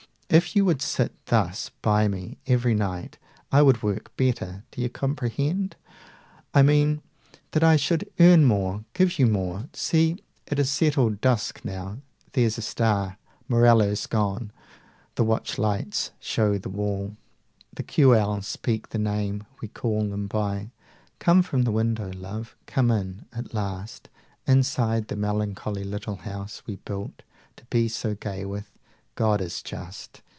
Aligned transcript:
If 0.33 0.55
you 0.55 0.63
would 0.63 0.81
sit 0.81 1.11
thus 1.25 1.71
by 1.81 2.07
me 2.07 2.37
every 2.47 2.73
night 2.73 3.17
205 3.51 3.51
I 3.51 3.57
should 3.67 3.83
work 3.83 4.15
better, 4.15 4.63
do 4.71 4.81
you 4.81 4.87
comprehend? 4.87 5.75
I 6.53 6.61
mean 6.61 7.01
that 7.51 7.65
I 7.65 7.75
should 7.75 8.09
earn 8.17 8.45
more, 8.45 8.85
give 8.93 9.19
you 9.19 9.27
more. 9.27 9.67
See, 9.73 10.23
it 10.47 10.57
is 10.57 10.69
settled 10.69 11.19
dusk 11.19 11.65
now; 11.65 11.97
there's 12.31 12.57
a 12.57 12.61
star; 12.61 13.17
Morello's 13.49 14.07
gone, 14.07 14.53
the 15.15 15.25
watch 15.25 15.57
lights 15.57 16.11
show 16.17 16.57
the 16.57 16.69
wall, 16.69 17.17
The 17.73 17.83
cue 17.83 18.15
owls 18.15 18.47
speak 18.47 18.87
the 18.91 18.99
name 18.99 19.43
we 19.61 19.67
call 19.67 20.07
them 20.07 20.27
by. 20.27 20.71
210 21.19 21.19
Come 21.19 21.43
from 21.43 21.63
the 21.63 21.73
window, 21.73 22.09
love 22.13 22.55
come 22.67 22.89
in, 22.89 23.25
at 23.33 23.53
last, 23.53 24.07
Inside 24.47 25.09
the 25.09 25.17
melancholy 25.17 25.83
little 25.83 26.15
house 26.23 26.63
We 26.65 26.77
built 26.77 27.23
to 27.57 27.65
be 27.65 27.89
so 27.89 28.15
gay 28.15 28.45
with. 28.45 28.69
God 29.13 29.41
is 29.41 29.61
just. 29.61 30.21